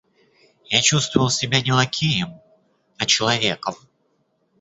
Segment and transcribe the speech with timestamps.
[0.71, 2.41] Я чувствовал себя не лакеем,
[2.97, 3.75] а человеком.